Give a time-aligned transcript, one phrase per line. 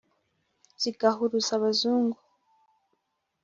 [0.81, 2.19] zigahuruza abazungu,